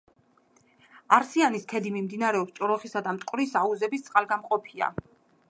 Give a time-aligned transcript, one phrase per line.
[1.17, 4.91] არსიანის ქედი მდინარეების ჭოროხისა და მტკვრის აუზების წყალგამყოფია.